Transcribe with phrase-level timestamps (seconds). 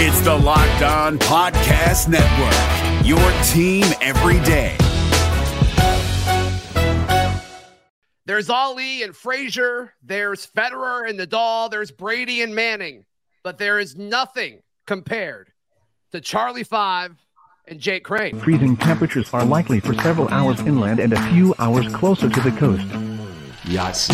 [0.00, 4.76] It's the Locked On Podcast Network, your team every day.
[8.24, 13.06] There's Ali and Frazier, there's Federer and Nadal, there's Brady and Manning,
[13.42, 15.50] but there is nothing compared
[16.12, 17.16] to Charlie Five
[17.66, 18.38] and Jake Crain.
[18.38, 22.52] Freezing temperatures are likely for several hours inland and a few hours closer to the
[22.52, 22.86] coast.
[23.64, 24.08] Yes.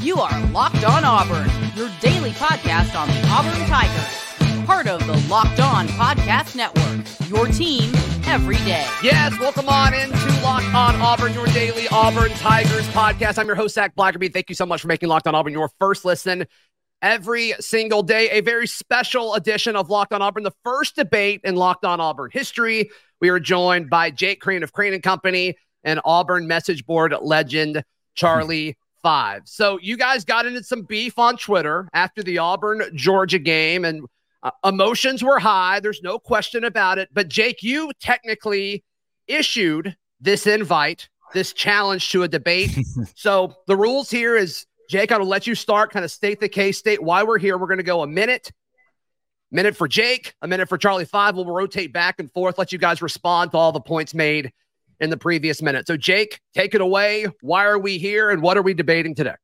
[0.00, 4.66] You are Locked On Auburn, your daily podcast on the Auburn Tigers.
[4.66, 7.92] Part of the Locked On Podcast Network, your team
[8.26, 8.86] every day.
[9.02, 13.38] Yes, welcome on into Locked On Auburn, your daily Auburn Tigers podcast.
[13.38, 14.32] I'm your host, Zac Blackerby.
[14.32, 16.46] Thank you so much for making Locked On Auburn your first listen
[17.02, 18.30] every single day.
[18.30, 22.30] A very special edition of Locked On Auburn, the first debate in Locked On Auburn
[22.32, 22.90] history.
[23.20, 27.84] We are joined by Jake Crain of Crain and Company and Auburn message board legend
[28.14, 29.42] Charlie Five.
[29.46, 34.04] So you guys got into some beef on Twitter after the Auburn Georgia game, and
[34.42, 35.80] uh, emotions were high.
[35.80, 37.08] There's no question about it.
[37.12, 38.84] But Jake, you technically
[39.26, 42.78] issued this invite, this challenge to a debate.
[43.16, 46.48] so the rules here is Jake, I will let you start, kind of state the
[46.48, 47.58] case, state why we're here.
[47.58, 48.52] We're going to go a minute,
[49.50, 51.34] minute for Jake, a minute for Charlie Five.
[51.34, 54.52] We'll rotate back and forth, let you guys respond to all the points made
[55.02, 55.86] in the previous minute.
[55.86, 57.26] So, Jake, take it away.
[57.42, 59.34] Why are we here and what are we debating today?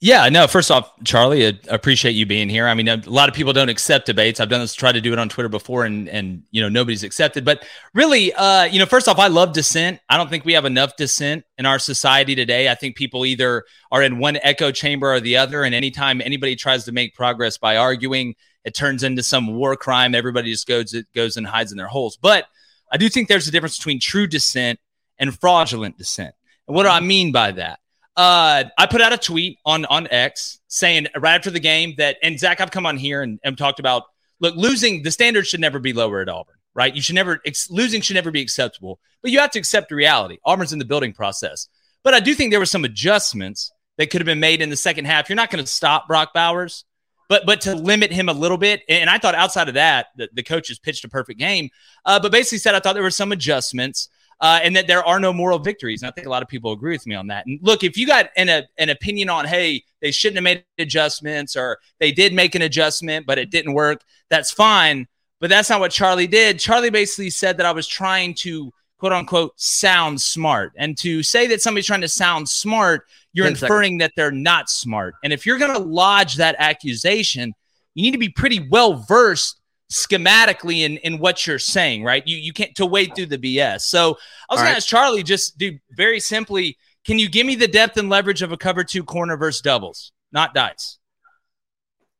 [0.00, 2.68] Yeah, no, first off, Charlie, I appreciate you being here.
[2.68, 4.38] I mean, a lot of people don't accept debates.
[4.38, 7.02] I've done this, tried to do it on Twitter before and, and, you know, nobody's
[7.02, 7.44] accepted.
[7.44, 7.64] But
[7.94, 9.98] really, uh, you know, first off, I love dissent.
[10.08, 12.68] I don't think we have enough dissent in our society today.
[12.68, 15.64] I think people either are in one echo chamber or the other.
[15.64, 20.14] And anytime anybody tries to make progress by arguing, it turns into some war crime.
[20.14, 22.16] Everybody just goes, it goes and hides in their holes.
[22.20, 22.46] But
[22.90, 24.78] I do think there's a difference between true dissent
[25.18, 26.34] and fraudulent dissent.
[26.66, 27.80] And what do I mean by that?
[28.16, 32.16] Uh, I put out a tweet on on X saying right after the game that,
[32.22, 34.04] and Zac, I've come on here and, and talked about
[34.40, 36.94] look, losing the standards should never be lower at Auburn, right?
[36.94, 39.94] You should never ex- losing should never be acceptable, but you have to accept the
[39.94, 40.38] reality.
[40.44, 41.68] Auburn's in the building process,
[42.02, 44.76] but I do think there were some adjustments that could have been made in the
[44.76, 45.28] second half.
[45.28, 46.84] You're not going to stop Brock Bowers,
[47.28, 48.82] but but to limit him a little bit.
[48.88, 51.70] And I thought outside of that, the, the coaches pitched a perfect game,
[52.04, 54.08] uh, but basically said I thought there were some adjustments
[54.40, 56.02] uh, and that there are no moral victories.
[56.02, 57.46] And I think a lot of people agree with me on that.
[57.46, 60.64] And look, if you got an, a, an opinion on, hey, they shouldn't have made
[60.78, 65.06] adjustments or they did make an adjustment, but it didn't work, that's fine.
[65.40, 66.58] But that's not what Charlie did.
[66.58, 70.72] Charlie basically said that I was trying to quote unquote sound smart.
[70.76, 74.00] And to say that somebody's trying to sound smart, you're inferring seconds.
[74.00, 75.14] that they're not smart.
[75.22, 77.54] And if you're going to lodge that accusation,
[77.94, 79.60] you need to be pretty well versed
[79.90, 82.22] schematically in, in what you're saying, right?
[82.26, 83.82] You you can't to wade through the BS.
[83.82, 87.68] So I was gonna ask Charlie, just do very simply, can you give me the
[87.68, 90.98] depth and leverage of a cover two corner versus doubles, not dice?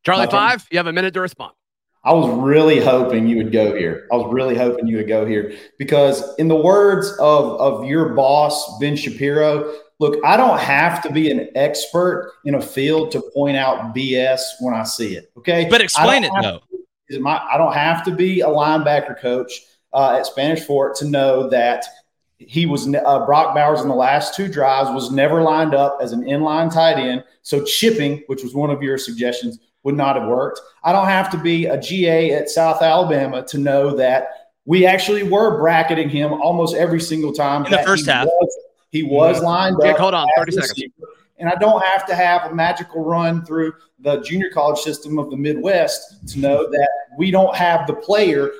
[0.04, 1.52] Charlie five, you have a minute to respond.
[2.08, 4.08] I was really hoping you would go here.
[4.10, 8.14] I was really hoping you would go here because, in the words of, of your
[8.14, 13.20] boss, Ben Shapiro, look, I don't have to be an expert in a field to
[13.34, 15.30] point out BS when I see it.
[15.36, 15.68] Okay.
[15.68, 16.60] But explain it though.
[17.10, 19.52] Is my I don't have to be a linebacker coach
[19.92, 21.84] uh, at Spanish Fort to know that
[22.38, 26.12] he was uh, Brock Bowers in the last two drives was never lined up as
[26.12, 27.22] an inline tight end.
[27.42, 30.60] So chipping, which was one of your suggestions, would not have worked.
[30.84, 35.22] I don't have to be a GA at South Alabama to know that we actually
[35.22, 38.26] were bracketing him almost every single time in the first he half.
[38.26, 38.58] Was,
[38.90, 39.46] he was mm-hmm.
[39.46, 39.98] lined Jake, up.
[39.98, 40.92] hold on, thirty seconds.
[41.38, 45.30] And I don't have to have a magical run through the junior college system of
[45.30, 48.50] the Midwest to know that we don't have the player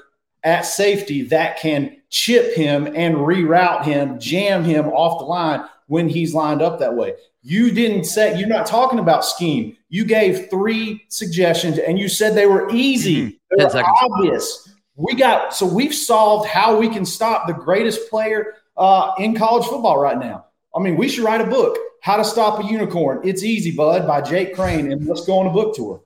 [0.45, 6.09] at safety that can chip him and reroute him, jam him off the line when
[6.09, 7.15] he's lined up that way.
[7.43, 9.77] You didn't say, you're not talking about scheme.
[9.89, 13.57] You gave three suggestions and you said they were easy, mm-hmm.
[13.57, 14.75] they were obvious.
[14.97, 19.67] We got, so we've solved how we can stop the greatest player uh, in college
[19.67, 20.47] football right now.
[20.75, 23.21] I mean, we should write a book how to Stop a Unicorn.
[23.25, 24.93] It's Easy, Bud, by Jake Crain.
[24.93, 26.03] And let's go on a book tour.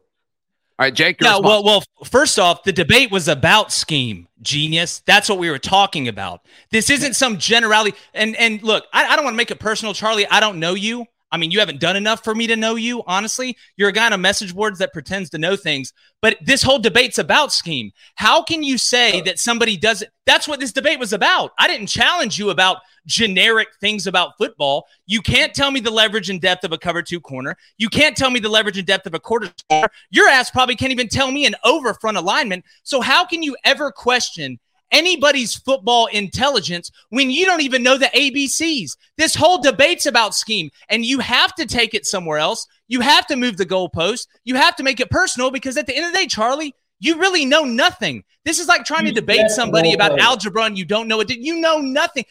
[0.78, 1.20] All right, Jake.
[1.20, 1.85] Yeah, well, well.
[2.05, 5.02] First off, the debate was about scheme, genius.
[5.06, 6.44] That's what we were talking about.
[6.70, 7.96] This isn't some generality.
[8.14, 10.26] And and look, I, I don't want to make it personal, Charlie.
[10.26, 11.06] I don't know you.
[11.32, 13.56] I mean, you haven't done enough for me to know you, honestly.
[13.76, 17.19] You're a guy on message boards that pretends to know things, but this whole debate's
[17.19, 17.90] about scheme.
[18.17, 20.11] How can you say that somebody doesn't?
[20.26, 21.52] That's what this debate was about.
[21.58, 24.87] I didn't challenge you about generic things about football.
[25.06, 27.56] You can't tell me the leverage and depth of a cover two corner.
[27.78, 29.88] You can't tell me the leverage and depth of a quarter corner.
[30.11, 32.64] Your ass probably can't even tell me an over front alignment.
[32.82, 34.61] So, how can you ever question
[34.93, 38.97] anybody's football intelligence when you don't even know the ABCs.
[39.17, 42.67] This whole debate's about scheme, and you have to take it somewhere else.
[42.89, 44.29] You have to move the goalpost.
[44.44, 47.19] You have to make it personal because at the end of the day, Charlie, you
[47.19, 48.23] really know nothing.
[48.44, 51.31] This is like trying to debate somebody about algebra and you don't know it.
[51.31, 52.25] You know nothing.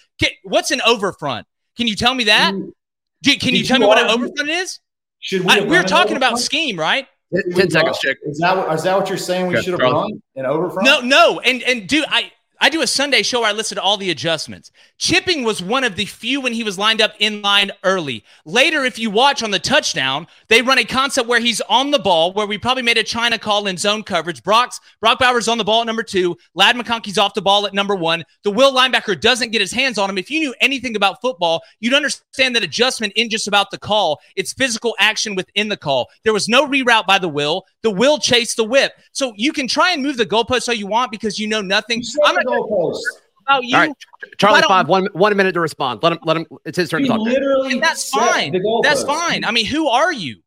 [0.44, 1.46] What's an overfront?
[1.76, 2.54] Can you tell me that?
[3.24, 4.80] Can you tell me what an overfront is?
[5.20, 5.48] Should we?
[5.50, 7.08] I, we're talking about scheme, right?
[7.56, 8.18] Ten seconds, Chick.
[8.26, 9.48] Is that is that what you're saying?
[9.48, 10.86] We should have run an overfront?
[10.86, 12.32] No, no, and and do I
[12.64, 14.72] I do a Sunday show where I listed all the adjustments.
[15.00, 18.24] Chipping was one of the few when he was lined up in line early.
[18.46, 21.98] Later, if you watch on the touchdown, they run a concept where he's on the
[21.98, 24.44] ball, where we probably made a China call in zone coverage.
[24.44, 26.38] Brock's Brock Bowers on the ball at number two.
[26.54, 28.24] Ladd McConkey's off the ball at number one.
[28.44, 30.20] The will linebacker doesn't get his hands on him.
[30.20, 34.22] If you knew anything about football, you'd understand that adjustment isn't just about the call,
[34.36, 36.10] it's physical action within the call.
[36.24, 37.66] There was no reroute by the will.
[37.82, 38.94] The will chased the whip.
[39.14, 42.04] So you can try and move the goalpost all you want because you know nothing.
[42.24, 43.00] I'm not goalposts.
[43.48, 43.76] About you.
[43.76, 43.96] All right,
[44.38, 46.02] Charlie Five, one one minute to respond.
[46.04, 46.20] Let him.
[46.24, 46.46] Let him.
[46.66, 47.20] It's his turn to talk.
[47.20, 48.56] Literally, that's fine.
[48.84, 49.44] That's fine.
[49.44, 50.42] I mean, who are you?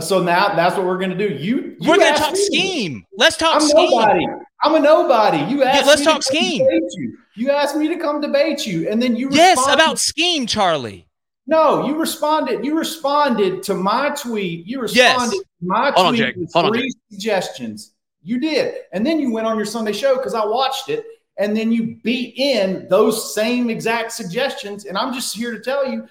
[0.00, 1.34] So now that's what we're going to do.
[1.34, 2.44] You, you we're going to talk me.
[2.44, 3.06] scheme.
[3.16, 3.76] Let's talk scheme.
[3.76, 4.00] I'm scheme.
[4.00, 4.26] Nobody.
[4.62, 5.38] I'm a nobody.
[5.52, 5.82] You asked.
[5.82, 6.66] Yeah, let's talk scheme.
[6.70, 7.18] You.
[7.36, 9.28] you asked me to come debate you, and then you.
[9.30, 9.82] Yes, responded.
[9.82, 11.06] about scheme, Charlie.
[11.46, 12.64] No, you responded.
[12.64, 14.66] You responded to my tweet.
[14.66, 15.40] You responded yes.
[15.40, 17.92] to my Hold tweet on, with Hold three on, suggestions.
[18.22, 18.74] You did.
[18.92, 21.04] And then you went on your Sunday show because I watched it.
[21.38, 24.84] And then you beat in those same exact suggestions.
[24.84, 26.06] And I'm just here to tell you,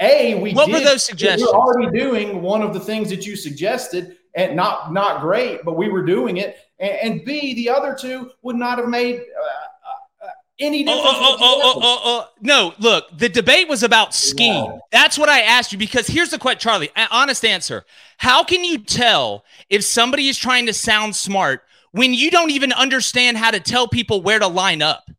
[0.00, 1.50] A, we What did, were those suggestions?
[1.52, 5.76] We're already doing one of the things that you suggested and not not great, but
[5.76, 6.58] we were doing it.
[6.78, 9.63] And, and B, the other two would not have made uh, uh,
[10.60, 11.16] any oh, difference.
[11.18, 14.64] Oh, oh, oh, oh, oh, no, look, the debate was about scheme.
[14.64, 14.78] Yeah.
[14.92, 16.90] That's what I asked you because here's the question, Charlie.
[17.10, 17.84] Honest answer.
[18.18, 21.62] How can you tell if somebody is trying to sound smart
[21.92, 25.10] when you don't even understand how to tell people where to line up?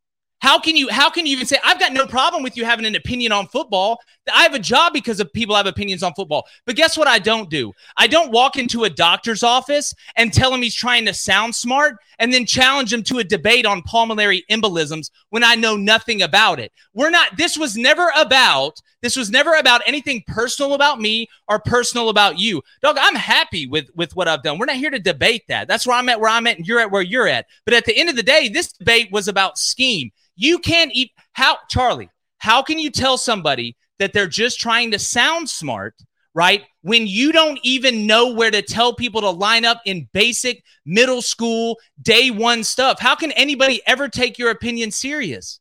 [0.45, 2.86] How can you how can you even say I've got no problem with you having
[2.86, 4.00] an opinion on football?
[4.31, 6.45] I have a job because of people have opinions on football.
[6.68, 7.74] But guess what I don't do?
[7.97, 11.95] I don't walk into a doctor's office and tell him he's trying to sound smart
[12.19, 16.59] and then challenge him to a debate on pulmonary embolisms when I know nothing about
[16.59, 16.71] it.
[16.94, 21.57] We're not this was never about this was never about anything personal about me or
[21.57, 22.62] personal about you.
[22.83, 24.59] Dog, I'm happy with with what I've done.
[24.59, 25.68] We're not here to debate that.
[25.68, 27.47] That's where I'm at where I'm at and you're at where you're at.
[27.65, 30.12] But at the end of the day, this debate was about scheme.
[30.36, 35.00] You can't eat how Charlie, how can you tell somebody that they're just trying to
[35.00, 35.96] sound smart,
[36.34, 36.64] right?
[36.82, 41.22] When you don't even know where to tell people to line up in basic middle
[41.22, 43.00] school day one stuff.
[43.00, 45.60] How can anybody ever take your opinion serious?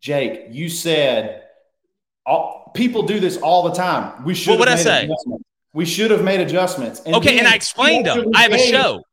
[0.00, 1.44] Jake, you said
[2.26, 4.24] all, people do this all the time.
[4.24, 4.50] We should.
[4.50, 5.08] What would I say?
[5.74, 7.00] We should have made adjustments.
[7.06, 8.26] And okay, and I explained them.
[8.34, 9.04] I have a show.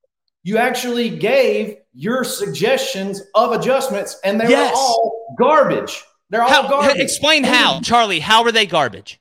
[0.44, 4.72] You actually gave your suggestions of adjustments, and they yes.
[4.72, 6.02] were all garbage.
[6.30, 6.98] They're all how, garbage.
[6.98, 8.22] Explain how, Charlie.
[8.22, 9.20] How were they garbage?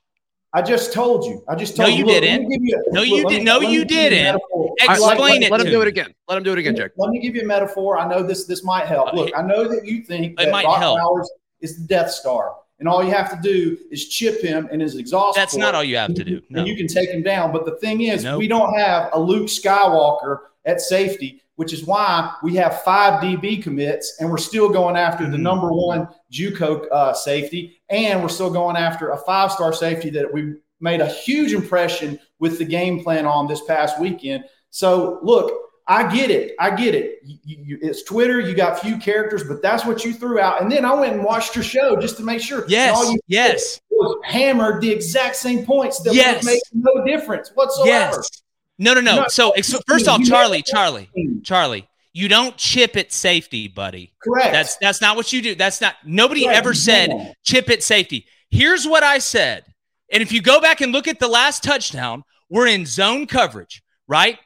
[0.53, 1.43] I just told you.
[1.49, 2.05] I just told no, you.
[2.05, 2.49] Look, didn't.
[2.49, 3.43] You no, you did.
[3.43, 4.41] No, you didn't.
[4.79, 5.51] Explain it.
[5.51, 6.13] Let, him do it again.
[6.29, 6.91] Let him do it again, Jake.
[6.95, 7.97] Let me give you a metaphor.
[7.97, 8.45] I know this.
[8.45, 9.13] This might help.
[9.13, 11.27] Look, I know that you think it that might Brock help.
[11.59, 14.95] Is the Death Star, and all you have to do is chip him in his
[14.95, 15.35] exhaust.
[15.35, 16.41] That's not all you have to do.
[16.49, 16.59] No.
[16.59, 17.51] And you can take him down.
[17.51, 18.39] But the thing is, nope.
[18.39, 23.61] we don't have a Luke Skywalker at safety which is why we have five DB
[23.61, 25.43] commits and we're still going after the mm-hmm.
[25.43, 30.33] number one JUCO uh, safety, and we're still going after a five star safety that
[30.33, 34.45] we made a huge impression with the game plan on this past weekend.
[34.69, 35.51] So look,
[35.85, 36.55] I get it.
[36.61, 37.19] I get it.
[37.25, 38.39] You, you, it's Twitter.
[38.39, 40.61] You got few characters, but that's what you threw out.
[40.61, 42.63] And then I went and watched your show just to make sure.
[42.69, 43.17] Yes.
[43.27, 43.81] yes.
[44.23, 46.41] hammered the exact same points that yes.
[46.41, 48.15] would make no difference whatsoever.
[48.15, 48.43] Yes.
[48.79, 49.25] No, no, no.
[49.27, 49.53] So
[49.85, 51.09] first off, Charlie, Charlie,
[51.43, 54.13] Charlie, you don't chip at safety, buddy.
[54.23, 54.51] Correct.
[54.51, 55.53] That's that's not what you do.
[55.53, 56.57] That's not nobody Correct.
[56.57, 58.25] ever said chip at safety.
[58.49, 59.65] Here's what I said.
[60.11, 63.83] And if you go back and look at the last touchdown, we're in zone coverage,
[64.07, 64.39] right?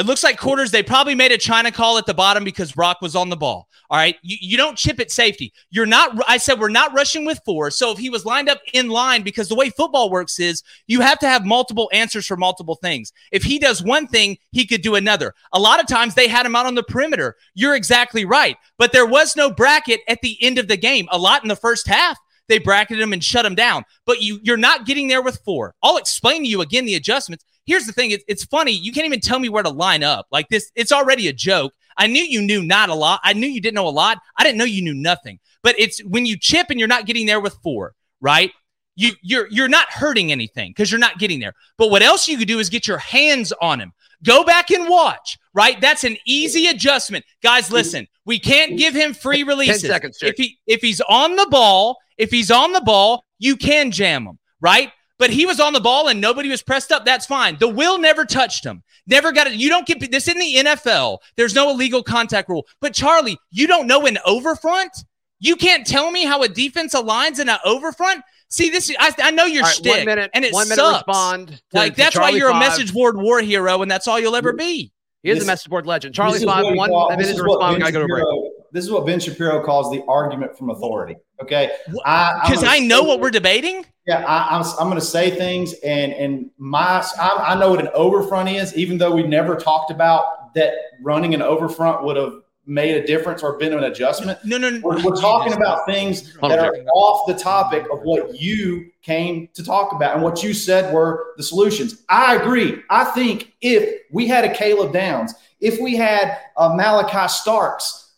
[0.00, 3.02] It looks like quarters, they probably made a China call at the bottom because Brock
[3.02, 3.68] was on the ball.
[3.90, 4.16] All right.
[4.22, 5.52] You, you don't chip at safety.
[5.68, 7.70] You're not, I said, we're not rushing with four.
[7.70, 11.02] So if he was lined up in line, because the way football works is you
[11.02, 13.12] have to have multiple answers for multiple things.
[13.30, 15.34] If he does one thing, he could do another.
[15.52, 17.36] A lot of times they had him out on the perimeter.
[17.52, 18.56] You're exactly right.
[18.78, 21.08] But there was no bracket at the end of the game.
[21.10, 22.16] A lot in the first half
[22.50, 23.84] they bracketed him and shut him down.
[24.04, 25.74] But you you're not getting there with four.
[25.82, 27.44] I'll explain to you again the adjustments.
[27.70, 28.72] Here's the thing: it's, it's funny.
[28.72, 30.26] You can't even tell me where to line up.
[30.32, 31.72] Like this, it's already a joke.
[31.96, 33.20] I knew you knew not a lot.
[33.22, 34.18] I knew you didn't know a lot.
[34.36, 35.38] I didn't know you knew nothing.
[35.62, 38.50] But it's when you chip and you're not getting there with four, right?
[38.96, 41.52] You you're you're not hurting anything because you're not getting there.
[41.78, 43.92] But what else you could do is get your hands on him.
[44.24, 45.80] Go back and watch, right?
[45.80, 47.24] That's an easy adjustment.
[47.40, 49.82] Guys, listen, we can't give him free releases.
[49.82, 50.30] seconds, Jake.
[50.30, 54.26] if he if he's on the ball, if he's on the ball, you can jam
[54.26, 54.90] him, right?
[55.20, 57.04] But he was on the ball and nobody was pressed up.
[57.04, 57.56] That's fine.
[57.60, 58.82] The will never touched him.
[59.06, 59.52] Never got it.
[59.52, 61.18] You don't get this in the NFL.
[61.36, 62.66] There's no illegal contact rule.
[62.80, 65.04] But Charlie, you don't know an overfront.
[65.38, 68.22] You can't tell me how a defense aligns in an overfront.
[68.48, 70.82] See, this I, I know your All right, shtick, one minute, and it one minute
[70.82, 71.06] sucks.
[71.06, 71.48] respond.
[71.48, 74.34] to- like to that's why you're a message board war hero, and that's all you'll
[74.36, 74.90] ever be.
[75.22, 76.14] He is This- a message board legend.
[76.14, 77.74] Charlie This is Five, what we one call- minute this to is what respond.
[77.76, 78.49] We Ben gotta go to break.
[78.70, 81.16] Shapiro- This is what Ben Shapiro calls the argument from authority.
[81.42, 81.70] Okay,
[82.04, 83.84] I- I'm Because I know what we're debating.
[84.06, 87.80] Yeah, I, I'm, I'm going to say things, and and my I, I know what
[87.80, 92.34] an overfront is, even though we never talked about that running an overfront would have
[92.66, 94.38] made a difference or been an adjustment.
[94.44, 94.80] No, no, no.
[94.80, 99.64] We're, we're talking about things that are off the topic of what you came to
[99.64, 102.02] talk about and what you said were the solutions.
[102.08, 102.80] I agree.
[102.90, 108.09] I think if we had a Caleb Downs, if we had a Malachi Starks,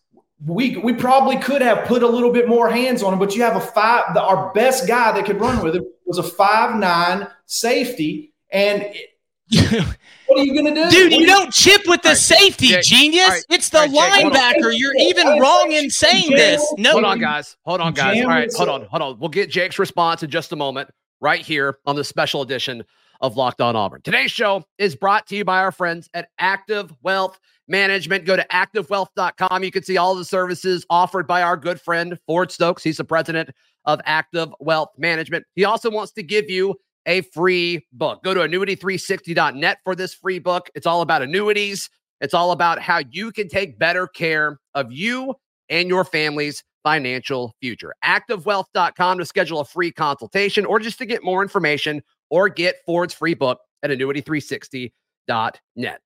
[0.46, 3.18] we we probably could have put a little bit more hands on him.
[3.18, 4.14] But you have a five.
[4.14, 8.82] The, our best guy that could run with him was a five nine safety, and
[8.82, 9.08] it-
[10.26, 12.12] what are you going to do, Dude, What you do don't chip with the All
[12.14, 13.24] right, safety, Jake, genius.
[13.24, 14.72] all right, it's the all right, Jake, linebacker.
[14.74, 16.74] You're even wrong in saying this.
[16.78, 17.56] No, Hold on, guys.
[17.66, 18.16] Hold on, guys.
[18.16, 19.18] Jam All right, hold on, hold on.
[19.18, 20.88] We'll get Jake's response in just a moment,
[21.20, 22.82] right here on the special edition
[23.20, 24.00] of Locked On Auburn.
[24.02, 27.38] Today's show is brought to you by our friends at Active Wealth
[27.72, 28.26] Management.
[28.26, 29.64] Go to activewealth.com.
[29.64, 32.84] You can see all the services offered by our good friend Ford Stokes.
[32.84, 33.50] He's the president
[33.86, 35.44] of Active Wealth Management.
[35.56, 36.76] He also wants to give you
[37.06, 38.22] a free book.
[38.22, 40.70] Go to annuity360.net for this free book.
[40.76, 41.90] It's all about annuities.
[42.20, 45.34] It's all about how you can take better care of you
[45.68, 47.94] and your family's financial future.
[48.04, 53.14] ActiveWealth.com to schedule a free consultation or just to get more information or get Ford's
[53.14, 56.00] free book at annuity360.net.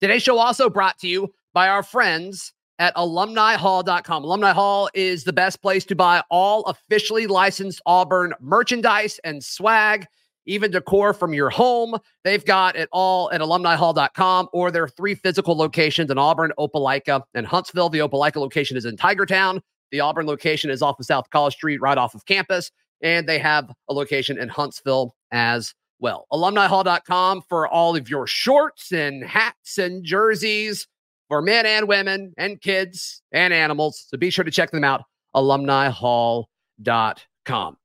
[0.00, 4.24] Today's show also brought to you by our friends at alumnihall.com.
[4.24, 10.06] Alumni Hall is the best place to buy all officially licensed Auburn merchandise and swag,
[10.46, 11.98] even decor from your home.
[12.24, 17.46] They've got it all at alumnihall.com or their three physical locations in Auburn, Opelika, and
[17.46, 17.90] Huntsville.
[17.90, 19.60] The Opelika location is in Tigertown.
[19.90, 22.70] The Auburn location is off of South College Street, right off of campus.
[23.02, 26.26] And they have a location in Huntsville as well.
[26.32, 30.86] Alumnihall.com for all of your shorts and hats and jerseys
[31.28, 34.06] for men and women and kids and animals.
[34.08, 35.04] So be sure to check them out.
[35.34, 36.46] Alumnihall.com.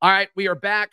[0.01, 0.91] All right, we are back.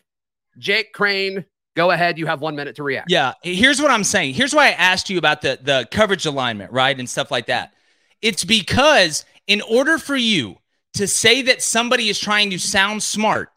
[0.59, 2.19] Jake Crain, go ahead.
[2.19, 3.11] You have one minute to react.
[3.11, 4.35] Yeah, here's what I'm saying.
[4.35, 7.73] Here's why I asked you about the the coverage alignment, right, and stuff like that.
[8.21, 10.57] It's because in order for you
[10.95, 13.50] to say that somebody is trying to sound smart,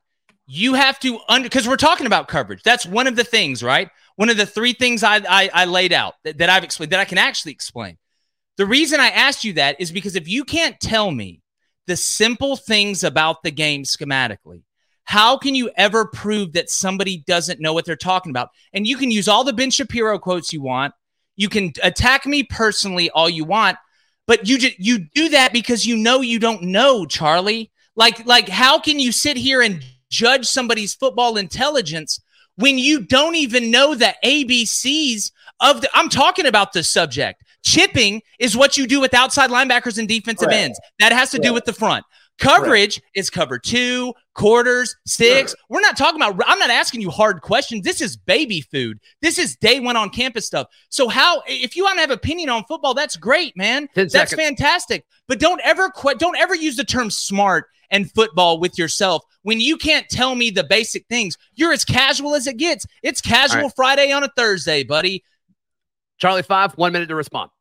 [0.48, 2.64] you have to under because we're talking about coverage.
[2.64, 3.90] That's one of the things, right?
[4.16, 7.00] One of the three things I I, I laid out that, that I've explained that
[7.00, 7.98] I can actually explain.
[8.58, 11.42] The reason I asked you that is because if you can't tell me
[11.88, 14.64] the simple things about the game schematically,
[15.04, 18.50] how can you ever prove that somebody doesn't know what they're talking about?
[18.74, 20.94] And you can use all the Ben Shapiro quotes you want.
[21.36, 23.78] You can attack me personally all you want,
[24.26, 27.72] but you just you do that because you know you don't know, Charlie.
[27.96, 32.22] Like like how can you sit here and judge somebody's football intelligence
[32.56, 35.32] when you don't even know the ABCs
[35.62, 37.44] of the I'm talking about the subject.
[37.64, 40.64] Chipping is what you do with outside linebackers and defensive Correct.
[40.64, 40.80] ends.
[41.00, 42.06] That has to do with the front.
[42.38, 45.56] Coverage is cover two, quarters, six.
[45.70, 47.84] We're not talking about, I'm not asking you hard questions.
[47.84, 49.00] This is baby food.
[49.22, 50.68] This is day one on campus stuff.
[50.90, 53.88] So, how, if you want to have opinion on football, that's great, man.
[53.96, 54.42] 10 That's seconds.
[54.42, 55.06] fantastic.
[55.28, 59.60] But don't ever, que- don't ever use the term smart and football with yourself when
[59.62, 61.38] you can't tell me the basic things.
[61.54, 62.86] You're as casual as it gets.
[63.02, 63.76] It's casual right.
[63.76, 65.24] Friday on a Thursday, buddy.
[66.18, 67.52] Charlie Five, one minute to respond.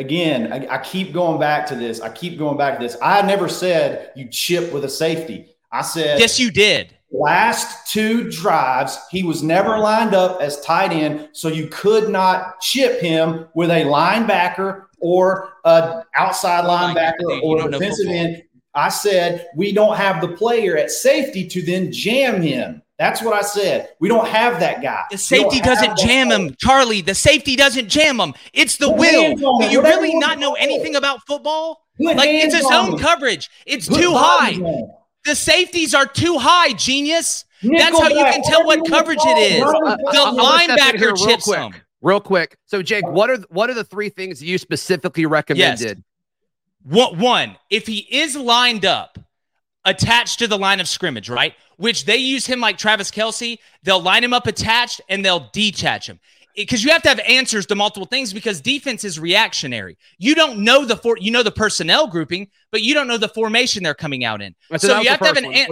[0.00, 2.00] Again, I, I keep going back to this.
[2.00, 2.96] I keep going back to this.
[3.02, 5.54] I never said you chip with a safety.
[5.70, 6.92] I said Yes, you did.
[7.12, 12.60] last two drives, he was never lined up as tight end, so you could not
[12.60, 18.42] chip him with a linebacker or an outside linebacker or defensive end.
[18.74, 22.82] I said we don't have the player at safety to then jam him.
[23.00, 23.88] That's what I said.
[23.98, 25.04] We don't have that guy.
[25.10, 26.38] The safety doesn't jam player.
[26.48, 27.00] him, Charlie.
[27.00, 28.34] The safety doesn't jam him.
[28.52, 29.36] It's the Put will.
[29.58, 31.86] Do you really you not know anything about football?
[31.96, 32.98] Put Like it's a hands on zone him.
[32.98, 33.48] coverage.
[33.64, 34.50] It's Put too high.
[34.52, 34.90] bodies on.
[35.24, 37.46] The safeties are too high, genius.
[37.62, 39.62] That's how you can tell what coverage it is.
[39.62, 41.56] Uh, The I'm gonna step in here linebacker real chips quick.
[41.58, 41.74] them.
[42.02, 42.58] Real quick.
[42.66, 46.04] So, Jake, what are what are the three things you specifically recommended?
[46.82, 49.18] One, one, if he is lined up,
[49.84, 51.54] attached to the line of scrimmage, right?
[51.76, 56.08] Which they use him like Travis Kelce, they'll line him up attached and they'll detach
[56.08, 56.20] him.
[56.56, 59.96] because you have to have answers to multiple things because defense is reactionary.
[60.18, 63.28] You don't know the for you know the personnel grouping, but you don't know the
[63.28, 64.54] formation they're coming out in.
[64.72, 65.54] So So, you have to have an one.
[65.54, 65.68] an-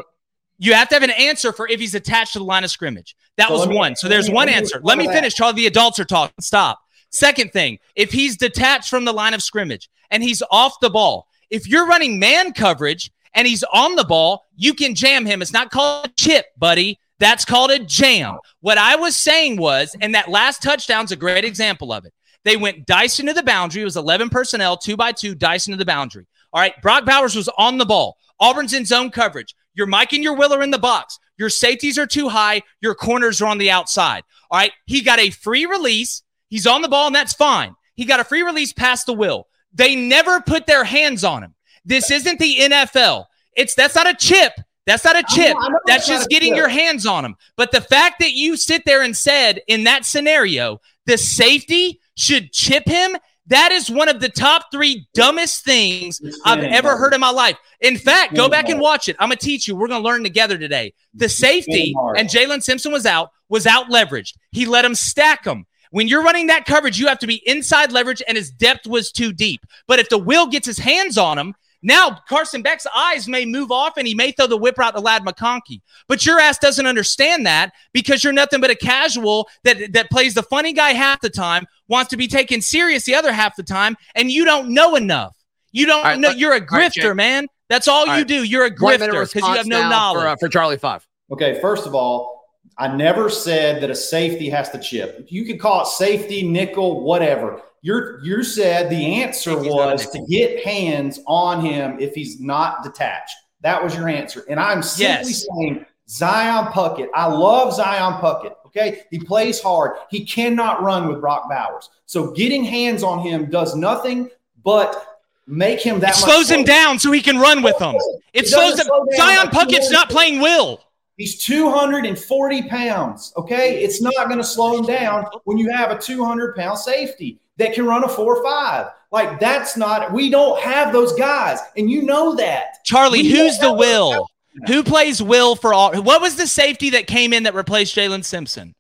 [0.61, 3.15] you have to have an answer for if he's attached to the line of scrimmage.
[3.37, 3.95] That So was me- one.
[3.97, 4.81] So there's me- one let me answer.
[4.83, 5.15] Let me to that.
[5.17, 5.55] finish, Charlie.
[5.55, 6.35] The adults are talking.
[6.41, 6.81] Stop.
[7.11, 11.27] Second thing, if he's detached from the line of scrimmage and he's off the ball,
[11.51, 15.41] if you're running man coverage and he's on the ball, you can jam him.
[15.41, 16.99] It's not called a chip, buddy.
[17.21, 18.39] That's called a jam.
[18.63, 22.13] What I was saying was, and that last touchdown's a great example of it.
[22.43, 23.83] They went dice into the boundary.
[23.83, 26.27] It was 11 personnel, two by two, dice into the boundary.
[26.53, 26.75] All right.
[26.83, 28.17] Brock Bowers was on the ball.
[28.41, 29.55] Auburn's in zone coverage.
[29.73, 31.21] Your Mike and your Will are in the box.
[31.37, 32.63] Your safeties are too high.
[32.81, 34.25] Your corners are on the outside.
[34.51, 34.73] All right.
[34.87, 36.25] He got a free release.
[36.49, 37.77] He's on the ball, and that's fine.
[37.95, 39.47] He got a free release past the will.
[39.73, 41.55] They never put their hands on him.
[41.89, 43.25] This isn't the NFL.
[43.57, 44.53] It's that's not a chip.
[44.87, 45.57] That's not a chip.
[45.59, 47.35] I know That's just getting your hands on him.
[47.57, 52.53] But the fact that you sit there and said in that scenario, the safety should
[52.53, 53.17] chip him,
[53.47, 57.57] that is one of the top three dumbest things I've ever heard in my life.
[57.81, 59.17] In fact, go back and watch it.
[59.19, 59.75] I'm gonna teach you.
[59.75, 60.93] We're gonna learn together today.
[61.15, 64.35] The safety and Jalen Simpson was out, was out leveraged.
[64.53, 65.65] He let him stack him.
[65.91, 69.11] When you're running that coverage, you have to be inside leverage, and his depth was
[69.11, 69.65] too deep.
[69.87, 73.71] But if the will gets his hands on him, now Carson Beck's eyes may move
[73.71, 75.81] off and he may throw the whip out to Ladd McConkey.
[76.09, 80.35] But your ass doesn't understand that because you're nothing but a casual that, that plays
[80.35, 83.63] the funny guy half the time, wants to be taken serious the other half the
[83.63, 85.37] time, and you don't know enough.
[85.73, 86.29] You don't All right, know.
[86.29, 87.15] let- You're a grifter, Jake.
[87.15, 87.47] man.
[87.69, 88.27] That's all, All you right.
[88.27, 88.45] do.
[88.45, 90.23] You're a grifter because you have no knowledge.
[90.23, 91.07] for, uh, for Charlie Five.
[91.31, 92.47] Okay, first of all,
[92.79, 95.27] I never said that a safety has to chip.
[95.29, 97.61] You could call it safety, nickel, whatever.
[97.83, 102.15] You're you said the answer Safety's not a was to get hands on him if
[102.15, 103.35] he's not detached.
[103.61, 104.45] That was your answer.
[104.49, 105.47] And I'm simply Yes.
[105.57, 107.09] saying Zion Puckett.
[107.15, 108.55] I love Zion Puckett.
[108.67, 109.03] Okay.
[109.11, 109.93] He plays hard.
[110.11, 111.89] He cannot run with Brock Bowers.
[112.07, 114.29] So getting hands on him does nothing
[114.65, 117.95] but make him that It much slows him down so he can run with them.
[118.33, 118.87] It It slows him.
[118.87, 120.81] slow Zion Puckett's not playing Will.
[121.19, 123.33] He's 240 pounds.
[123.37, 123.83] Okay.
[123.83, 127.75] It's not going to slow him down when you have a 200 pound safety that
[127.75, 128.87] can run a 4 5.
[129.11, 131.59] Like, that's not, we don't have those guys.
[131.77, 132.85] And you know that.
[132.85, 134.29] Charlie, We who's the Will?
[134.69, 136.01] Who plays Will for all?
[136.03, 138.75] What was the safety that came in that replaced Jalen Simpson?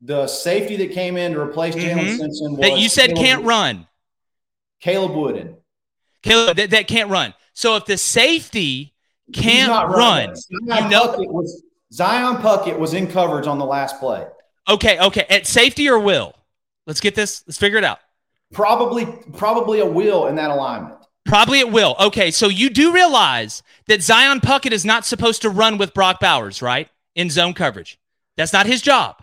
[0.00, 2.16] The safety that came in to replace Jalen Mhm.
[2.16, 3.86] Simpson was That you said Caleb, can't run.
[4.80, 5.56] Caleb Wooden.
[6.22, 7.34] Caleb, that, that can't run.
[7.52, 8.89] So if the safety
[9.32, 10.36] can't run, running.
[10.50, 11.08] you Zion know.
[11.08, 11.62] Puckett was,
[11.92, 14.26] Zion Puckett was in coverage on the last play.
[14.68, 15.26] Okay, okay.
[15.28, 16.34] At safety or Will?
[16.86, 17.44] Let's get this.
[17.46, 17.98] Let's figure it out.
[18.52, 20.94] Probably, probably a will in that alignment.
[21.24, 21.94] Probably it will.
[22.00, 26.18] Okay, so you do realize that Zion Puckett is not supposed to run with Brock
[26.18, 26.88] Bowers, right?
[27.14, 27.98] In zone coverage.
[28.36, 29.22] That's not his job.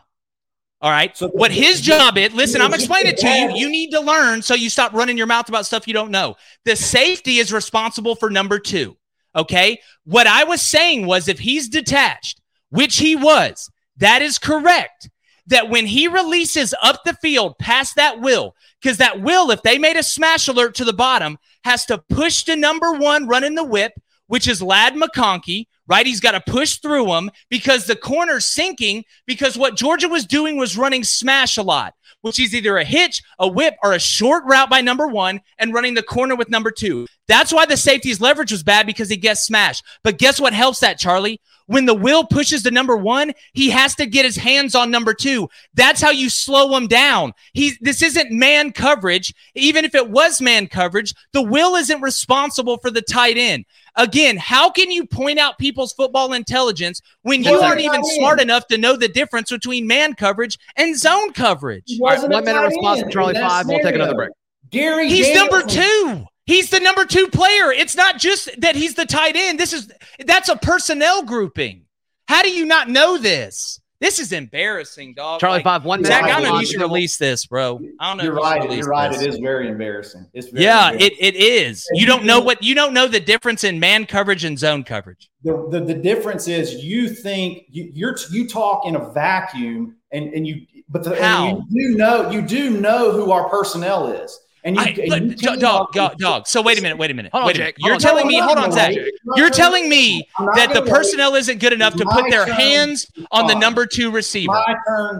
[0.79, 1.17] All right.
[1.17, 3.55] So- what his job is, listen, I'm explaining it to you.
[3.55, 6.37] You need to learn so you stop running your mouth about stuff you don't know.
[6.65, 8.95] The safety is responsible for number two.
[9.35, 9.79] Okay.
[10.03, 15.09] What I was saying was if he's detached, which he was, that is correct.
[15.47, 19.77] That when he releases up the field past that will, because that will, if they
[19.77, 23.63] made a smash alert to the bottom, has to push to number one running the
[23.63, 23.93] whip,
[24.27, 26.05] which is Ladd McConkey, right?
[26.05, 30.57] He's got to push through him because the corner's sinking because what Georgia was doing
[30.57, 31.93] was running smash a lot,
[32.27, 35.73] which is either a hitch, a whip, or a short route by number one and
[35.73, 37.07] running the corner with number two.
[37.27, 39.83] That's why the safety's leverage was bad because he gets smashed.
[40.03, 41.41] But guess what helps that, Charlie?
[41.67, 45.13] When the will pushes to number one, he has to get his hands on number
[45.13, 45.49] two.
[45.73, 47.33] That's how you slow him down.
[47.53, 49.33] He this isn't man coverage.
[49.53, 53.65] Even if it was man coverage, the will isn't responsible for the tight end.
[53.97, 58.15] Again, how can you point out people's football intelligence when you aren't even tight end.
[58.15, 61.83] smart enough to know the difference between man coverage and zone coverage?
[61.87, 63.67] He All right, one minute response from Charlie in that Five.
[63.67, 64.29] We'll take another break.
[64.69, 66.25] Gary, He's number two.
[66.45, 67.71] He's the number two player.
[67.71, 69.59] It's not just that he's the tight end.
[69.59, 69.91] This is
[70.25, 71.85] that's a personnel grouping.
[72.27, 73.81] How do you not know this?
[73.99, 75.39] This is embarrassing, dog.
[75.39, 75.83] Charlie Like, Five.
[75.85, 76.13] One minute.
[76.13, 77.79] Zac, I don't know if you should release this, bro.
[77.99, 78.23] I don't know.
[78.25, 78.61] You're if you should right.
[78.63, 79.11] release You're right.
[79.11, 79.21] this.
[79.23, 80.27] It is very embarrassing.
[80.33, 81.17] It's very Yeah, embarrassing.
[81.19, 81.83] it, it is.
[81.93, 85.29] You don't know what you don't know the difference in man coverage and zone coverage.
[85.43, 90.31] the, the the difference is you think you, you're you talk in a vacuum and
[90.33, 91.47] and you but the, How?
[91.47, 95.09] and you do know you do know who our personnel is and you, I, and
[95.09, 96.47] but, you do- cannot- dog, dog, dog.
[96.47, 97.75] So wait a minute, wait a minute, Hold on, wait a minute.
[97.77, 97.85] Jake.
[97.85, 98.31] You're on, telling Jake.
[98.31, 98.89] me, I'm hold on, Zac.
[98.89, 99.11] wait.
[99.35, 99.89] You're gonna telling wait.
[99.89, 100.89] me that the gonna wait.
[100.93, 104.53] personnel isn't good enough to put their hands on the number two receiver.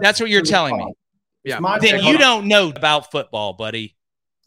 [0.00, 0.92] That's what you're telling me.
[1.44, 1.60] Yeah.
[1.80, 3.94] Then you don't know about football, buddy.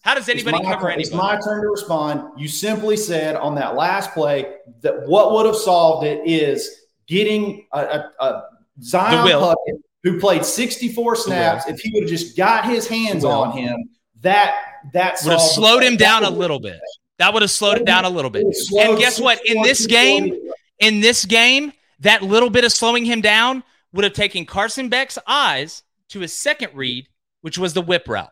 [0.03, 2.23] How does anybody it's my, cover turn- It's my turn to respond.
[2.39, 6.69] You simply said on that last play that what would have solved it is
[7.07, 8.43] getting a, a, a
[8.81, 13.51] Zion Puckett who played 64 snaps, if he would have just got his hands on
[13.55, 13.77] him,
[14.21, 14.55] that
[14.93, 16.79] that would have slowed him down a little bit.
[17.17, 18.45] That would have slowed him down a little bit.
[18.77, 19.39] And guess what?
[19.45, 20.35] In this game,
[20.79, 25.17] in this game, that little bit of slowing him down would have taken Carson Beck's
[25.27, 27.07] eyes to his second read,
[27.41, 28.31] which was the whip route.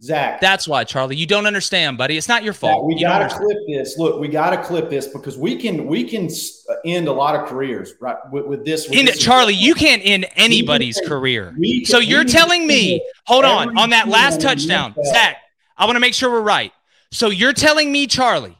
[0.00, 1.16] Zac, That's why, Charlie.
[1.16, 2.16] You don't understand, buddy.
[2.16, 2.86] It's not your Zac, fault.
[2.86, 3.46] we You got to understand.
[3.50, 3.98] clip this.
[3.98, 6.28] Look, we got to clip this because we can we can
[6.70, 8.88] uh, end a lot of careers right with, with this.
[8.88, 11.52] With In, this Charlie, you can't end anybody's can- career.
[11.58, 14.94] we So you're telling me, hold on, on that last touchdown.
[15.04, 15.38] Zac,
[15.76, 16.72] I want to make sure we're right.
[17.10, 18.56] So you're telling me, Charlie,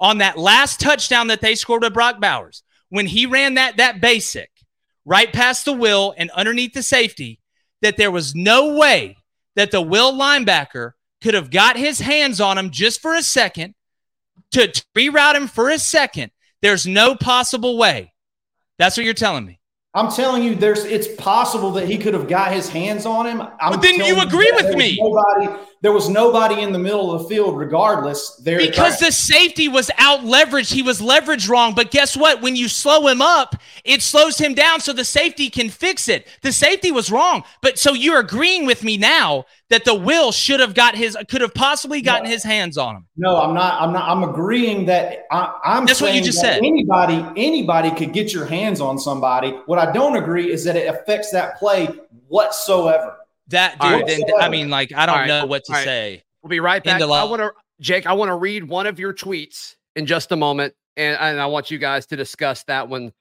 [0.00, 4.00] on that last touchdown that they scored with Brock Bowers, when he ran that that
[4.00, 4.50] basic
[5.04, 7.38] right past the will and underneath the safety,
[7.80, 9.16] that there was no way
[9.56, 13.74] that the will linebacker could have got his hands on him just for a second
[14.52, 16.32] to, reroute him for a second.
[16.62, 18.12] There's no possible way.
[18.78, 19.59] That's what you're telling me.
[19.92, 23.40] I'm telling you, there's it's possible that he could have got his hands on him.
[23.40, 24.96] I'm But then you agree that with me.
[25.00, 28.36] Nobody, there was nobody in the middle of the field, regardless.
[28.36, 30.72] There Because the safety was out leveraged.
[30.72, 31.74] He was leveraged wrong.
[31.74, 32.40] But guess what?
[32.40, 36.28] When you slow him up, it slows him down so the safety can fix it.
[36.42, 37.42] The safety was wrong.
[37.60, 41.40] But so you're agreeing with me now that the will should have got his, could
[41.40, 43.06] have possibly gotten his hands on him.
[43.16, 43.80] No, I'm not.
[43.80, 44.08] I'm not.
[44.08, 45.86] I'm agreeing that I, I'm.
[45.86, 46.58] That's what you just said.
[46.58, 49.52] Anybody, anybody could get your hands on somebody.
[49.66, 51.88] What I don't agree is that it affects that play
[52.28, 53.16] whatsoever.
[53.48, 54.06] That dude, right.
[54.06, 55.26] then, I mean, like, I don't All right.
[55.26, 55.84] know what to All right.
[55.84, 56.24] say.
[56.42, 57.00] We'll be right back.
[57.02, 60.36] I want to, Jake, I want to read one of your tweets in just a
[60.36, 60.74] moment.
[60.96, 63.12] And, and I want you guys to discuss that one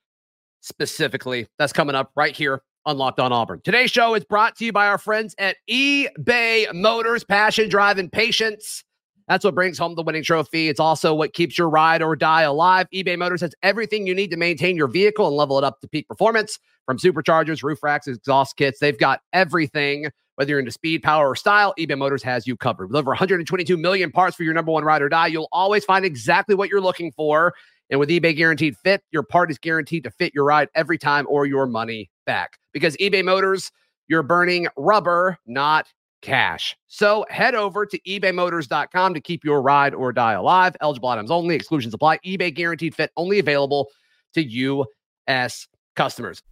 [0.61, 1.47] specifically.
[1.57, 3.61] That's coming up right here on Locked on Auburn.
[3.63, 7.23] Today's show is brought to you by our friends at eBay Motors.
[7.23, 8.83] Passion, drive, and patience.
[9.27, 10.69] That's what brings home the winning trophy.
[10.69, 12.87] It's also what keeps your ride or die alive.
[12.91, 15.87] eBay Motors has everything you need to maintain your vehicle and level it up to
[15.87, 18.79] peak performance from superchargers, roof racks, exhaust kits.
[18.79, 20.09] They've got everything.
[20.35, 22.87] Whether you're into speed, power, or style, eBay Motors has you covered.
[22.87, 26.05] With over 122 million parts for your number one ride or die, you'll always find
[26.05, 27.53] exactly what you're looking for.
[27.91, 31.27] And with eBay Guaranteed Fit, your part is guaranteed to fit your ride every time
[31.29, 32.59] or your money back.
[32.73, 33.71] Because eBay Motors,
[34.07, 35.87] you're burning rubber, not
[36.21, 36.77] cash.
[36.85, 40.75] So head over to ebaymotors.com to keep your ride or die alive.
[40.79, 42.19] Eligible items only, exclusions apply.
[42.19, 43.87] eBay Guaranteed Fit only available
[44.35, 45.67] to U.S.
[45.95, 46.43] customers.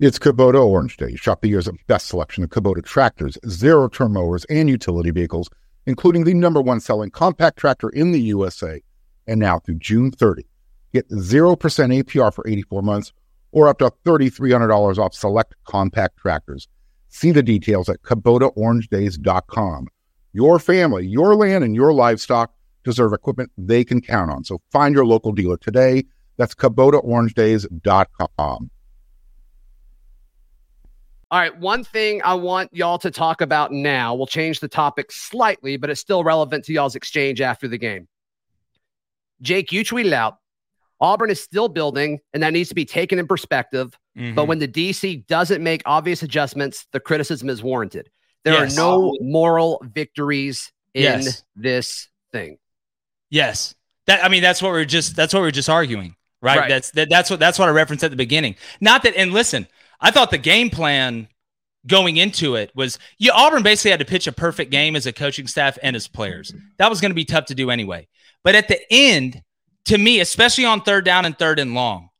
[0.00, 1.14] It's Kubota Orange Day.
[1.14, 5.48] Shop the year's best selection of Kubota tractors, zero turn mowers, and utility vehicles,
[5.86, 8.82] including the number one selling compact tractor in the USA.
[9.28, 10.44] And now through June 30,
[10.92, 13.12] get 0% APR for 84 months
[13.56, 16.68] or up to $3,300 off select compact tractors.
[17.08, 19.86] See the details at KubotaOrangeDays.com.
[20.34, 22.52] Your family, your land, and your livestock
[22.84, 24.44] deserve equipment they can count on.
[24.44, 26.04] So find your local dealer today.
[26.36, 28.70] That's KubotaOrangeDays.com.
[31.30, 34.14] All right, one thing I want y'all to talk about now.
[34.14, 38.06] We'll change the topic slightly, but it's still relevant to y'all's exchange after the game.
[39.40, 40.36] Jake, you tweeted out
[41.00, 43.96] Auburn is still building, and that needs to be taken in perspective.
[44.16, 44.34] Mm-hmm.
[44.34, 48.08] But when the DC doesn't make obvious adjustments, the criticism is warranted.
[48.44, 48.74] There Yes.
[48.74, 51.42] are no moral victories in Yes.
[51.54, 52.58] this thing.
[53.30, 53.74] Yes.
[54.06, 56.58] That I mean that's what we're just that's what we're just arguing, right?
[56.60, 56.68] Right.
[56.68, 58.54] That's that, that's what that's what I referenced at the beginning.
[58.80, 59.66] Not that and listen,
[60.00, 61.28] I thought the game plan
[61.88, 65.12] going into it was yeah, Auburn basically had to pitch a perfect game as a
[65.12, 66.54] coaching staff and as players.
[66.78, 68.06] That was going to be tough to do anyway.
[68.44, 69.42] But at the end,
[69.86, 72.10] to me, especially on third down and third and long,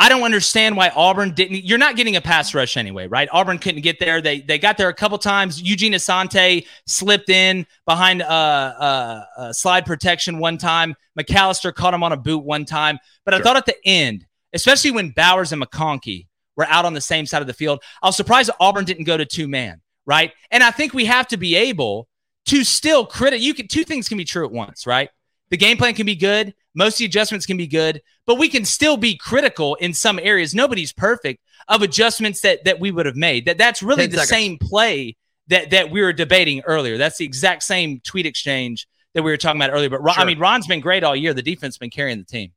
[0.00, 1.64] I don't understand why Auburn didn't.
[1.64, 3.28] You're not getting a pass rush anyway, right?
[3.32, 4.20] Auburn couldn't get there.
[4.20, 5.60] They they got there a couple times.
[5.60, 10.94] Eugene Asante slipped in behind uh, uh, uh, slide protection one time.
[11.18, 12.98] McAllister caught him on a boot one time.
[13.24, 17.00] But I thought at the end, especially when Bowers and McConkey were out on the
[17.00, 20.32] same side of the field, I was surprised Auburn didn't go to two man, right?
[20.52, 22.06] And I think we have to be able
[22.46, 23.40] to still credit.
[23.40, 25.10] You can two things can be true at once, right?
[25.50, 26.54] The game plan can be good.
[26.74, 30.18] Most of the adjustments can be good, but we can still be critical in some
[30.22, 30.54] areas.
[30.54, 33.46] Nobody's perfect of adjustments that that we would have made.
[33.46, 34.28] That that's really the seconds.
[34.28, 35.16] same play
[35.48, 36.98] that that we were debating earlier.
[36.98, 39.88] That's the exact same tweet exchange that we were talking about earlier.
[39.90, 41.32] But Ron, I mean, Ron's been great all year.
[41.34, 42.52] The defense has been carrying the team.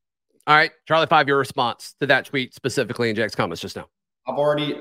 [0.47, 3.87] All right, Charlie Five, your response to that tweet specifically in Jack's comments just now.
[4.27, 4.79] I've already,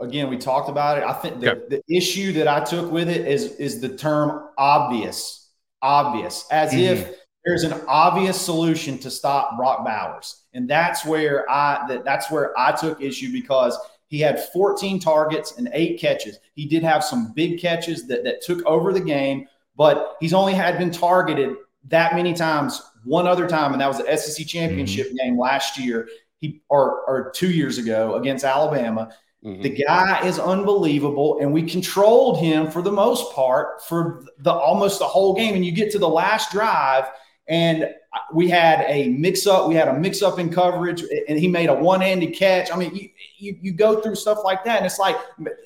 [0.00, 1.04] again, we talked about it.
[1.04, 1.76] I think the, Okay.
[1.88, 5.50] the issue that I took with it is is the term obvious,
[5.82, 6.78] obvious, as Mhm.
[6.78, 7.14] if
[7.48, 12.52] there's an obvious solution to stop Brock Bowers, and that's where I that that's where
[12.60, 16.40] I took issue because he had 14 targets and eight catches.
[16.56, 20.52] He did have some big catches that that took over the game, but he's only
[20.52, 21.56] had been targeted
[21.88, 26.06] that many times one other time, and that was the SEC championship game last year.
[26.36, 29.10] He or or two years ago against Alabama.
[29.42, 29.62] Mm-hmm.
[29.62, 34.98] The guy is unbelievable, and we controlled him for the most part for the almost
[34.98, 35.54] the whole game.
[35.54, 37.06] And you get to the last drive,
[37.48, 37.94] and
[38.32, 39.68] we had a mix up.
[39.68, 42.70] We had a mix up in coverage, and he made a one handed catch.
[42.72, 43.08] I mean, you,
[43.38, 45.16] you, you go through stuff like that, and it's like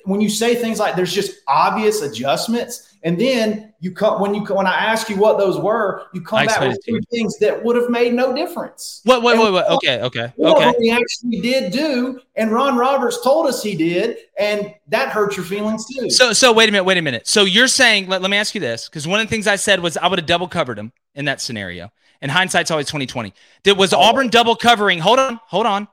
[0.05, 4.43] when you say things like there's just obvious adjustments, and then you come when you
[4.45, 7.75] when I ask you what those were, you come back with two things that would
[7.75, 9.01] have made no difference.
[9.03, 9.21] What?
[9.23, 9.65] Wait, wait, wait.
[9.65, 10.31] Okay, okay, okay.
[10.35, 15.35] What we actually did do, and Ron Roberts told us he did, and that hurt
[15.35, 16.09] your feelings too.
[16.09, 17.27] So, so wait a minute, wait a minute.
[17.27, 19.57] So you're saying, let, let me ask you this, because one of the things I
[19.57, 21.91] said was I would have double covered him in that scenario.
[22.21, 23.33] And hindsight's always 2020.
[23.63, 23.99] Did was oh.
[23.99, 24.99] Auburn double covering?
[24.99, 25.87] Hold on, hold on.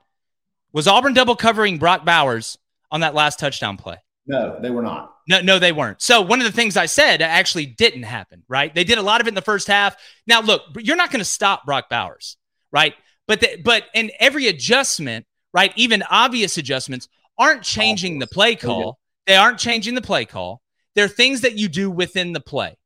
[0.73, 2.57] Was Auburn double covering Brock Bowers
[2.91, 3.97] on that last touchdown play?
[4.27, 5.17] No, they were not.
[5.29, 6.01] No, no, they weren't.
[6.01, 8.73] So one of the things I said actually didn't happen, right?
[8.75, 9.97] They did a lot of it in the first half.
[10.27, 12.37] Now, look, you're not going to stop Brock Bowers,
[12.73, 12.95] right?
[13.27, 18.99] But the, but in every adjustment, right, even obvious adjustments aren't changing the play call.
[19.27, 20.63] They aren't changing the play call.
[20.95, 22.77] They're things that you do within the play,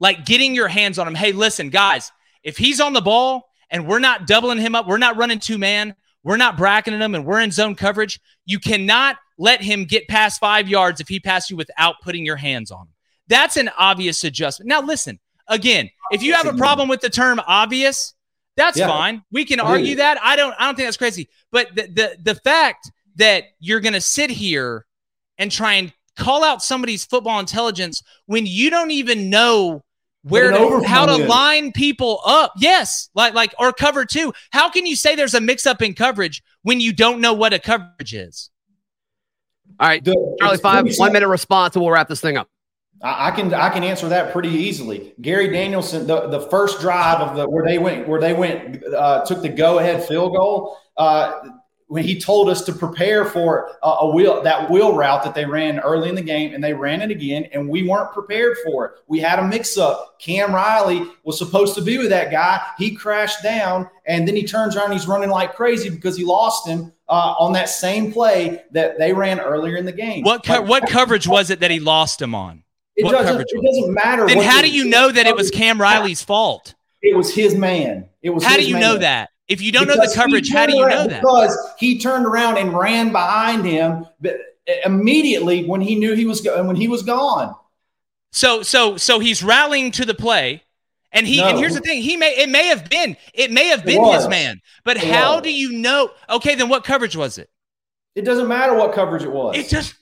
[0.00, 1.14] like getting your hands on him.
[1.14, 4.98] Hey, listen, guys, if he's on the ball and we're not doubling him up, we're
[4.98, 9.16] not running two man, we're not bracketing him, and we're in zone coverage, you cannot
[9.38, 12.82] let him get past five yards if he passes you without putting your hands on
[12.82, 12.94] him.
[13.28, 14.68] That's an obvious adjustment.
[14.68, 18.14] Now, listen, again, if you have a problem with the term obvious,
[18.56, 18.86] that's yeah.
[18.86, 19.22] fine.
[19.32, 20.18] We can argue that.
[20.22, 21.28] I don't I don't think that's crazy.
[21.50, 24.86] But the the, the fact that you're going to sit here
[25.38, 29.82] and try and call out somebody's football intelligence when you don't even know
[30.22, 31.28] where to, how to is.
[31.28, 32.52] line people up.
[32.56, 34.32] Yes, like like or cover two.
[34.50, 37.52] How can you say there's a mix up in coverage when you don't know what
[37.52, 38.50] a coverage is?
[39.78, 42.48] All right, the, Charlie five one minute response, and we'll wrap this thing up.
[43.02, 45.12] I, I can I can answer that pretty easily.
[45.20, 49.24] Gary Danielson, the, the first drive of the where they went where they went uh,
[49.26, 50.78] took the go ahead field goal.
[50.96, 51.32] Uh,
[51.86, 55.44] when he told us to prepare for a, a, wheel that wheel route that they
[55.44, 58.86] ran early in the game and they ran it again and we weren't prepared for
[58.86, 58.92] it.
[59.06, 62.60] We had a mix up cam riley was supposed to be with that guy.
[62.78, 66.66] He crashed down and then he turns around he's running like crazy because he lost
[66.66, 70.24] him uh, on that same play that they ran earlier in the game.
[70.24, 72.62] What co- what coverage was it that he lost him on?
[72.96, 76.22] It, doesn't, it doesn't matter then how do you know that it was cam riley's
[76.22, 76.74] fault?
[77.02, 78.08] It was his man.
[78.22, 78.80] It was how do you man.
[78.80, 81.20] know that if you don't because know the coverage, how do you know that?
[81.20, 84.30] Because he turned around and ran behind him uh,
[84.84, 87.54] immediately when he knew he was go- when he was gone.
[88.32, 90.62] So so so he's rallying to the play.
[91.12, 91.48] And he no.
[91.48, 94.26] and here's the thing, he may it may have been it may have been his
[94.28, 94.60] man.
[94.84, 95.42] But it how was.
[95.42, 96.10] do you know?
[96.28, 97.48] Okay, then what coverage was it?
[98.16, 99.56] It doesn't matter what coverage it was.
[99.56, 99.94] It just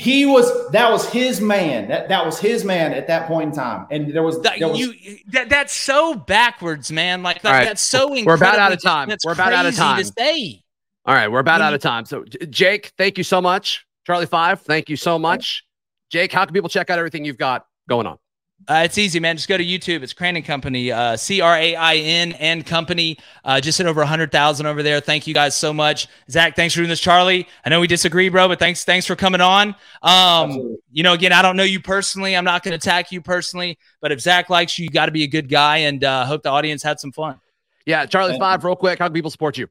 [0.00, 1.88] he was that was his man.
[1.88, 3.86] That that was his man at that point in time.
[3.90, 4.94] And there was, there was you
[5.28, 7.22] that that's so backwards, man.
[7.22, 7.64] Like, like right.
[7.64, 9.10] that's so We're about out of time.
[9.24, 9.98] We're about out of time.
[9.98, 10.62] To say.
[11.04, 12.06] All right, we're about out of time.
[12.06, 13.86] So Jake, thank you so much.
[14.06, 15.64] Charlie Five, thank you so much.
[16.10, 18.18] Jake, how can people check out everything you've got going on?
[18.68, 19.36] Uh, it's easy, man.
[19.36, 20.02] Just go to YouTube.
[20.02, 23.18] It's Crain and Company, uh, C R A I N and Company.
[23.44, 25.00] Uh, just hit over hundred thousand over there.
[25.00, 26.54] Thank you guys so much, Zac.
[26.54, 27.48] Thanks for doing this, Charlie.
[27.64, 29.74] I know we disagree, bro, but thanks, thanks for coming on.
[30.02, 32.36] Um, you know, again, I don't know you personally.
[32.36, 35.12] I'm not going to attack you personally, but if Zac likes you, you got to
[35.12, 37.40] be a good guy, and uh, hope the audience had some fun.
[37.86, 38.98] Yeah, Charlie Five, real quick.
[39.00, 39.68] How can people support you?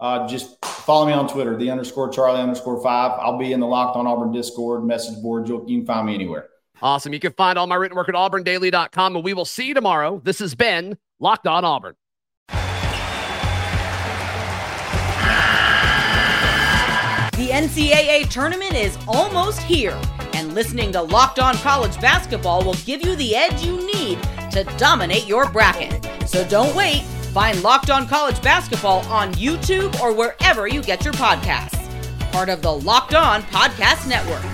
[0.00, 3.12] Uh, just follow me on Twitter, the underscore Charlie underscore five.
[3.20, 5.48] I'll be in the Locked On Auburn Discord message board.
[5.48, 6.48] You can find me anywhere.
[6.82, 7.12] Awesome.
[7.12, 10.20] You can find all my written work at auburndaily.com, and we will see you tomorrow.
[10.24, 11.94] This has been Locked On Auburn.
[17.36, 20.00] The NCAA tournament is almost here,
[20.34, 24.64] and listening to Locked On College Basketball will give you the edge you need to
[24.78, 26.06] dominate your bracket.
[26.28, 27.02] So don't wait.
[27.32, 31.80] Find Locked On College Basketball on YouTube or wherever you get your podcasts.
[32.30, 34.53] Part of the Locked On Podcast Network